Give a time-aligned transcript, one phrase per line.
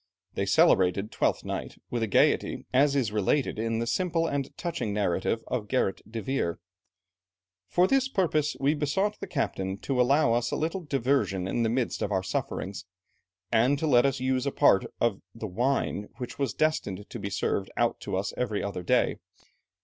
[0.33, 5.43] They celebrated Twelfth Night with gaiety, as is related in the simple and touching narrative
[5.45, 6.59] of Gerrit de Veer.
[7.67, 11.69] "For this purpose, we besought the captain to allow us a little diversion in the
[11.69, 12.83] midst of our sufferings,
[13.51, 17.29] and to let us use a part of the wine which was destined to be
[17.29, 19.17] served out to us every other day.